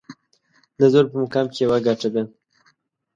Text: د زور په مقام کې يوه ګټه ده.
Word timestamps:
د 0.79 0.81
زور 0.93 1.05
په 1.11 1.15
مقام 1.23 1.45
کې 1.53 1.59
يوه 1.65 1.77
ګټه 1.87 2.09
ده. 2.13 2.23